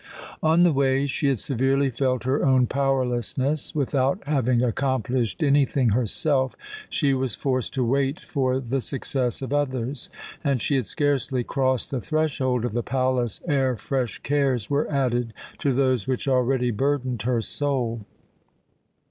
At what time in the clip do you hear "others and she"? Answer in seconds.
9.53-10.73